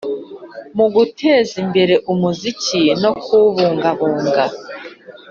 mu 0.77 0.85
guteza 0.95 1.53
imbere 1.63 1.93
umuziki 2.11 2.81
no 3.01 3.11
kuwubungabunga. 3.21 4.43